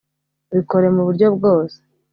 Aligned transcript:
bikore 0.55 0.87
muburyo 0.95 1.27
bwose 1.35 1.79